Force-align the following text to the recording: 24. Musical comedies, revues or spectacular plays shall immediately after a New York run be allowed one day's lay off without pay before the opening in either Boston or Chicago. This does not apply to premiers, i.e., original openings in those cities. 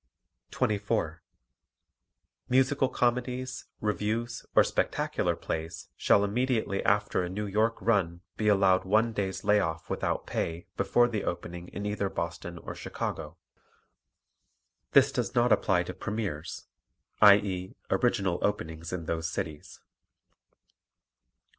24. 0.49 1.21
Musical 2.49 2.89
comedies, 2.89 3.65
revues 3.81 4.43
or 4.55 4.63
spectacular 4.63 5.35
plays 5.35 5.89
shall 5.95 6.23
immediately 6.23 6.83
after 6.83 7.21
a 7.21 7.29
New 7.29 7.45
York 7.45 7.77
run 7.79 8.21
be 8.35 8.47
allowed 8.47 8.83
one 8.83 9.13
day's 9.13 9.43
lay 9.43 9.59
off 9.59 9.91
without 9.91 10.25
pay 10.25 10.65
before 10.75 11.07
the 11.07 11.23
opening 11.23 11.67
in 11.67 11.85
either 11.85 12.09
Boston 12.09 12.57
or 12.57 12.73
Chicago. 12.73 13.37
This 14.93 15.11
does 15.11 15.35
not 15.35 15.51
apply 15.51 15.83
to 15.83 15.93
premiers, 15.93 16.65
i.e., 17.21 17.75
original 17.91 18.39
openings 18.41 18.91
in 18.91 19.05
those 19.05 19.29
cities. 19.29 19.81